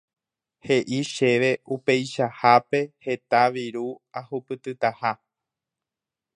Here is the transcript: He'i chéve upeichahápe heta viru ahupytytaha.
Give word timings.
He'i 0.67 1.01
chéve 1.09 1.51
upeichahápe 1.75 2.81
heta 3.09 3.45
viru 3.59 3.87
ahupytytaha. 4.23 5.17